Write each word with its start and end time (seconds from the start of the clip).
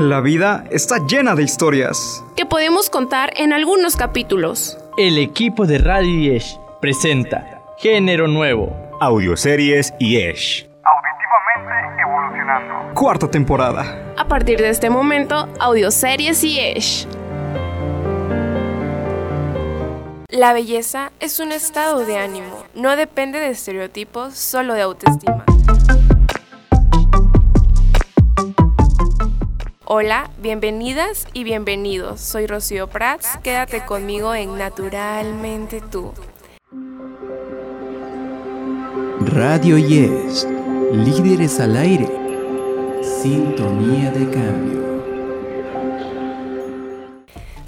La 0.00 0.22
vida 0.22 0.64
está 0.70 0.96
llena 1.06 1.34
de 1.34 1.42
historias 1.42 2.24
que 2.34 2.46
podemos 2.46 2.88
contar 2.88 3.34
en 3.36 3.52
algunos 3.52 3.96
capítulos. 3.96 4.78
El 4.96 5.18
equipo 5.18 5.66
de 5.66 5.76
Radio 5.76 6.32
Yesh 6.32 6.58
presenta 6.80 7.60
Género 7.76 8.26
Nuevo, 8.26 8.74
Audioseries 8.98 9.92
Yesh. 9.98 10.66
Auditivamente 10.84 12.02
evolucionando. 12.02 12.94
Cuarta 12.94 13.30
temporada. 13.30 14.14
A 14.16 14.26
partir 14.26 14.58
de 14.58 14.70
este 14.70 14.88
momento, 14.88 15.50
Audioseries 15.60 16.40
Yesh. 16.40 17.06
La 20.30 20.54
belleza 20.54 21.12
es 21.20 21.40
un 21.40 21.52
estado 21.52 22.06
de 22.06 22.16
ánimo, 22.16 22.64
no 22.74 22.96
depende 22.96 23.38
de 23.38 23.50
estereotipos, 23.50 24.32
solo 24.32 24.72
de 24.72 24.80
autoestima. 24.80 25.44
Hola, 29.92 30.30
bienvenidas 30.40 31.26
y 31.32 31.42
bienvenidos. 31.42 32.20
Soy 32.20 32.46
Rocío 32.46 32.86
Prats. 32.86 33.36
Quédate 33.42 33.84
conmigo 33.84 34.32
en 34.36 34.56
Naturalmente 34.56 35.80
tú. 35.80 36.12
Radio 39.18 39.78
Yes, 39.78 40.46
líderes 40.92 41.58
al 41.58 41.76
aire, 41.76 42.06
sintonía 43.02 44.12
de 44.12 44.30
cambio. 44.30 44.89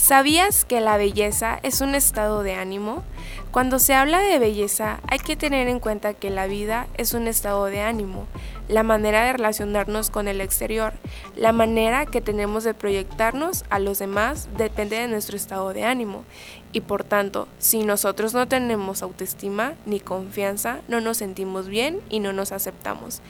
¿Sabías 0.00 0.64
que 0.64 0.80
la 0.80 0.96
belleza 0.96 1.60
es 1.62 1.82
un 1.82 1.94
estado 1.94 2.42
de 2.42 2.54
ánimo? 2.54 3.02
Cuando 3.50 3.78
se 3.78 3.92
habla 3.92 4.18
de 4.20 4.38
belleza 4.38 4.98
hay 5.06 5.18
que 5.18 5.36
tener 5.36 5.68
en 5.68 5.78
cuenta 5.78 6.14
que 6.14 6.30
la 6.30 6.46
vida 6.46 6.86
es 6.96 7.12
un 7.12 7.28
estado 7.28 7.66
de 7.66 7.82
ánimo 7.82 8.26
la 8.70 8.84
manera 8.84 9.24
de 9.24 9.32
relacionarnos 9.32 10.10
con 10.10 10.28
el 10.28 10.40
exterior, 10.40 10.92
la 11.34 11.52
manera 11.52 12.06
que 12.06 12.20
tenemos 12.20 12.62
de 12.62 12.72
proyectarnos 12.72 13.64
a 13.68 13.80
los 13.80 13.98
demás 13.98 14.48
depende 14.56 14.96
de 14.96 15.08
nuestro 15.08 15.36
estado 15.36 15.72
de 15.72 15.84
ánimo. 15.84 16.24
Y 16.72 16.82
por 16.82 17.02
tanto, 17.02 17.48
si 17.58 17.82
nosotros 17.82 18.32
no 18.32 18.46
tenemos 18.46 19.02
autoestima 19.02 19.74
ni 19.86 19.98
confianza, 19.98 20.80
no 20.86 21.00
nos 21.00 21.16
sentimos 21.16 21.66
bien 21.66 22.00
y 22.08 22.20
no 22.20 22.32
nos 22.32 22.52
aceptamos. 22.52 23.22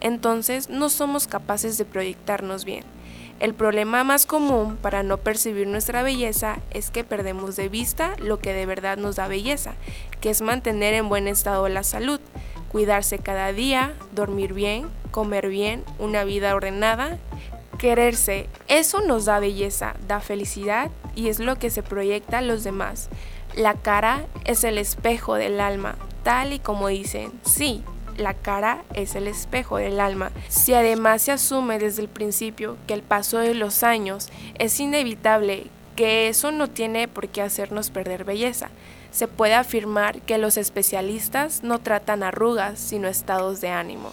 Entonces 0.00 0.68
no 0.68 0.88
somos 0.88 1.28
capaces 1.28 1.78
de 1.78 1.84
proyectarnos 1.84 2.64
bien. 2.64 2.97
El 3.40 3.54
problema 3.54 4.02
más 4.04 4.26
común 4.26 4.76
para 4.76 5.02
no 5.02 5.18
percibir 5.18 5.66
nuestra 5.66 6.02
belleza 6.02 6.58
es 6.70 6.90
que 6.90 7.04
perdemos 7.04 7.54
de 7.56 7.68
vista 7.68 8.14
lo 8.18 8.38
que 8.38 8.52
de 8.52 8.66
verdad 8.66 8.96
nos 8.96 9.16
da 9.16 9.28
belleza, 9.28 9.74
que 10.20 10.30
es 10.30 10.40
mantener 10.40 10.94
en 10.94 11.08
buen 11.08 11.28
estado 11.28 11.68
la 11.68 11.84
salud 11.84 12.20
cuidarse 12.68 13.18
cada 13.18 13.52
día, 13.52 13.94
dormir 14.12 14.52
bien, 14.52 14.88
comer 15.10 15.48
bien, 15.48 15.84
una 15.98 16.24
vida 16.24 16.54
ordenada, 16.54 17.18
quererse. 17.78 18.48
Eso 18.68 19.00
nos 19.00 19.24
da 19.24 19.40
belleza, 19.40 19.94
da 20.06 20.20
felicidad 20.20 20.90
y 21.14 21.28
es 21.28 21.40
lo 21.40 21.56
que 21.56 21.70
se 21.70 21.82
proyecta 21.82 22.38
a 22.38 22.42
los 22.42 22.64
demás. 22.64 23.08
La 23.56 23.74
cara 23.74 24.26
es 24.44 24.64
el 24.64 24.78
espejo 24.78 25.34
del 25.34 25.60
alma, 25.60 25.96
tal 26.22 26.52
y 26.52 26.58
como 26.58 26.88
dicen. 26.88 27.32
Sí, 27.42 27.82
la 28.18 28.34
cara 28.34 28.84
es 28.94 29.14
el 29.14 29.26
espejo 29.26 29.78
del 29.78 30.00
alma. 30.00 30.30
Si 30.48 30.74
además 30.74 31.22
se 31.22 31.32
asume 31.32 31.78
desde 31.78 32.02
el 32.02 32.08
principio 32.08 32.76
que 32.86 32.94
el 32.94 33.02
paso 33.02 33.38
de 33.38 33.54
los 33.54 33.82
años 33.82 34.28
es 34.58 34.78
inevitable, 34.80 35.68
que 35.96 36.28
eso 36.28 36.52
no 36.52 36.68
tiene 36.68 37.08
por 37.08 37.28
qué 37.28 37.42
hacernos 37.42 37.90
perder 37.90 38.24
belleza 38.24 38.70
se 39.10 39.28
puede 39.28 39.54
afirmar 39.54 40.20
que 40.22 40.38
los 40.38 40.56
especialistas 40.56 41.62
no 41.62 41.78
tratan 41.78 42.22
arrugas, 42.22 42.78
sino 42.78 43.08
estados 43.08 43.60
de 43.60 43.70
ánimo. 43.70 44.12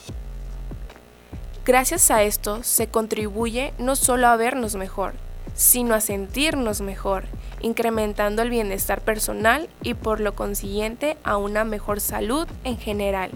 Gracias 1.66 2.12
a 2.12 2.24
esto 2.24 2.64
se 2.64 2.88
contribuye 2.88 3.74
no 3.78 3.96
solo 3.96 4.28
a 4.28 4.36
vernos 4.36 4.76
mejor, 4.76 5.14
sino 5.56 5.96
a 5.96 6.02
sentirnos 6.02 6.82
mejor, 6.82 7.26
incrementando 7.62 8.42
el 8.42 8.50
bienestar 8.50 9.02
personal 9.02 9.70
y 9.82 9.96
por 9.96 10.20
lo 10.20 10.36
consiguiente 10.36 11.18
a 11.24 11.38
una 11.38 11.64
mejor 11.64 12.00
salud 12.00 12.48
en 12.64 12.78
general. 12.78 13.32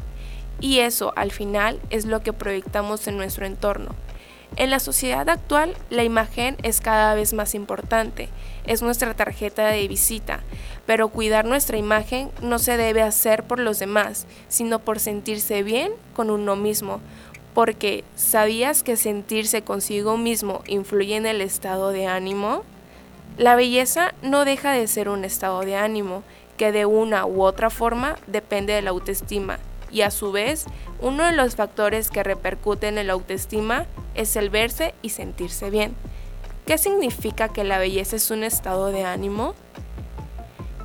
Y 0.61 0.79
eso 0.79 1.13
al 1.15 1.31
final 1.31 1.79
es 1.89 2.05
lo 2.05 2.21
que 2.21 2.33
proyectamos 2.33 3.07
en 3.07 3.17
nuestro 3.17 3.45
entorno. 3.45 3.95
En 4.55 4.71
la 4.71 4.79
sociedad 4.79 5.29
actual, 5.29 5.75
la 5.89 6.03
imagen 6.03 6.57
es 6.63 6.81
cada 6.81 7.13
vez 7.13 7.33
más 7.33 7.53
importante, 7.53 8.29
es 8.65 8.81
nuestra 8.81 9.13
tarjeta 9.13 9.67
de 9.67 9.87
visita, 9.87 10.41
pero 10.85 11.09
cuidar 11.09 11.45
nuestra 11.45 11.77
imagen 11.77 12.31
no 12.41 12.57
se 12.57 12.75
debe 12.75 13.03
hacer 13.03 13.43
por 13.43 13.59
los 13.59 13.79
demás, 13.79 14.25
sino 14.47 14.79
por 14.79 14.99
sentirse 14.99 15.61
bien 15.61 15.91
con 16.15 16.31
uno 16.31 16.55
mismo, 16.55 16.99
porque 17.53 18.03
¿sabías 18.15 18.83
que 18.83 18.97
sentirse 18.97 19.61
consigo 19.61 20.17
mismo 20.17 20.63
influye 20.65 21.15
en 21.15 21.27
el 21.27 21.41
estado 21.41 21.91
de 21.91 22.07
ánimo? 22.07 22.63
La 23.37 23.55
belleza 23.55 24.13
no 24.23 24.45
deja 24.45 24.71
de 24.71 24.87
ser 24.87 25.09
un 25.09 25.25
estado 25.25 25.61
de 25.61 25.75
ánimo, 25.75 26.23
que 26.57 26.71
de 26.71 26.85
una 26.85 27.25
u 27.25 27.43
otra 27.43 27.69
forma 27.69 28.17
depende 28.27 28.73
de 28.73 28.81
la 28.81 28.89
autoestima, 28.89 29.59
y 29.91 30.01
a 30.01 30.11
su 30.11 30.31
vez, 30.31 30.66
uno 31.01 31.23
de 31.23 31.31
los 31.31 31.55
factores 31.55 32.09
que 32.09 32.23
repercuten 32.23 32.97
en 32.97 33.07
la 33.07 33.13
autoestima 33.13 33.85
es 34.16 34.35
el 34.35 34.50
verse 34.50 34.94
y 35.01 35.09
sentirse 35.09 35.69
bien. 35.69 35.95
¿Qué 36.66 36.77
significa 36.77 37.50
que 37.50 37.63
la 37.63 37.79
belleza 37.79 38.16
es 38.16 38.29
un 38.31 38.44
estado 38.44 38.88
de 38.88 39.03
ánimo? 39.03 39.55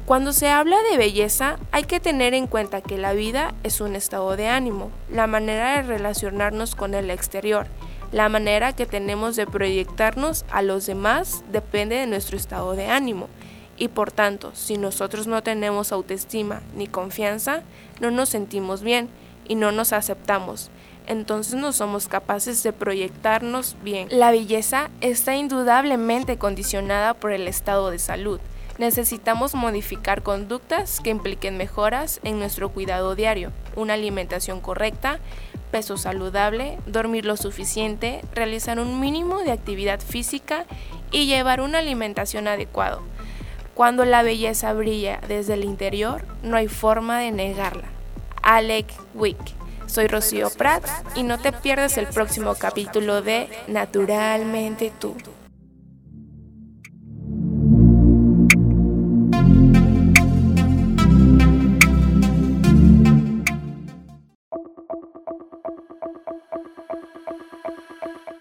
Cuando 0.07 0.33
se 0.33 0.49
habla 0.49 0.77
de 0.91 0.99
belleza 0.99 1.59
hay 1.73 1.85
que 1.85 1.99
tener 1.99 2.35
en 2.35 2.47
cuenta 2.47 2.83
que 2.83 2.99
la 2.99 3.15
vida 3.15 3.55
es 3.63 3.81
un 3.81 3.97
estado 3.97 4.37
de 4.37 4.49
ánimo, 4.49 4.91
la 5.11 5.27
manera 5.27 5.77
de 5.77 5.83
relacionarnos 5.83 6.75
con 6.75 6.95
el 6.95 7.11
exterior, 7.11 7.67
la 8.13 8.29
manera 8.29 8.75
que 8.75 8.87
tenemos 8.87 9.35
de 9.35 9.47
proyectarnos 9.47 10.45
a 10.51 10.63
los 10.63 10.87
demás 10.87 11.43
depende 11.51 11.97
de 11.97 12.07
nuestro 12.07 12.37
estado 12.37 12.75
de 12.75 12.87
ánimo. 12.87 13.29
Y 13.77 13.89
por 13.89 14.13
tanto, 14.13 14.53
si 14.55 14.79
nosotros 14.79 15.27
no 15.27 15.43
tenemos 15.43 15.93
autoestima 15.93 16.63
ni 16.77 16.87
confianza, 16.87 17.63
no 18.01 18.11
nos 18.11 18.29
sentimos 18.29 18.83
bien 18.83 19.09
y 19.47 19.57
no 19.57 19.73
nos 19.73 19.93
aceptamos 19.93 20.71
entonces 21.07 21.55
no 21.55 21.73
somos 21.73 22.09
capaces 22.09 22.63
de 22.63 22.73
proyectarnos 22.73 23.77
bien. 23.83 24.09
La 24.11 24.31
belleza 24.31 24.91
está 25.01 25.37
indudablemente 25.37 26.39
condicionada 26.39 27.15
por 27.15 27.33
el 27.33 27.49
estado 27.49 27.91
de 27.91 27.99
salud. 27.99 28.41
Necesitamos 28.79 29.55
modificar 29.55 30.23
conductas 30.23 31.01
que 31.01 31.11
impliquen 31.11 31.57
mejoras 31.57 32.21
en 32.25 32.39
nuestro 32.39 32.71
cuidado 32.71 33.15
diario, 33.15 33.53
una 33.77 33.95
alimentación 33.95 34.61
correcta, 34.61 35.21
peso 35.71 35.97
saludable, 35.97 36.79
dormir 36.87 37.25
lo 37.25 37.37
suficiente, 37.37 38.23
realizar 38.33 38.81
un 38.81 38.99
mínimo 38.99 39.41
de 39.41 39.53
actividad 39.53 40.01
física 40.01 40.65
y 41.13 41.27
llevar 41.27 41.61
una 41.61 41.79
alimentación 41.79 42.49
adecuada. 42.49 42.99
Cuando 43.75 44.05
la 44.05 44.23
belleza 44.23 44.73
brilla 44.73 45.21
desde 45.27 45.55
el 45.55 45.65
interior, 45.65 46.23
no 46.43 46.57
hay 46.57 46.69
forma 46.69 47.19
de 47.19 47.33
negarla. 47.33 47.89
Alec 48.43 48.87
Wick 49.15 49.55
soy 49.87 50.07
Rocío 50.07 50.51
Prats 50.51 50.91
y 51.15 51.23
no 51.23 51.39
te 51.39 51.53
pierdas 51.53 51.99
el 51.99 52.07
próximo 52.07 52.55
capítulo 52.55 53.23
de 53.23 53.49
Naturalmente 53.69 54.93
tú. 54.99 55.15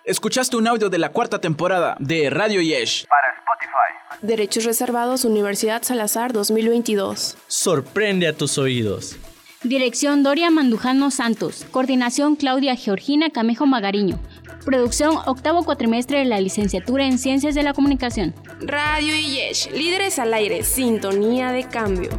Escuchaste 0.05 0.57
un 0.57 0.67
audio 0.67 0.89
de 0.89 0.97
la 0.97 1.09
cuarta 1.09 1.39
temporada 1.39 1.95
de 1.99 2.29
Radio 2.29 2.61
Yesh. 2.61 3.05
Derechos 4.23 4.63
reservados 4.63 5.25
Universidad 5.25 5.83
Salazar 5.83 6.31
2022. 6.31 7.35
Sorprende 7.47 8.25
a 8.25 8.31
tus 8.31 8.57
oídos. 8.57 9.17
Dirección 9.63 10.23
Doria 10.23 10.49
Mandujano 10.49 11.11
Santos. 11.11 11.65
Coordinación 11.71 12.37
Claudia 12.37 12.77
Georgina 12.77 13.31
Camejo 13.31 13.65
Magariño. 13.65 14.17
Producción 14.63 15.17
octavo 15.25 15.65
cuatrimestre 15.65 16.19
de 16.19 16.25
la 16.25 16.39
licenciatura 16.39 17.05
en 17.05 17.17
Ciencias 17.17 17.53
de 17.53 17.63
la 17.63 17.73
Comunicación. 17.73 18.33
Radio 18.61 19.13
Yesh, 19.13 19.69
líderes 19.71 20.17
al 20.19 20.33
aire, 20.33 20.63
sintonía 20.63 21.51
de 21.51 21.67
cambio. 21.67 22.11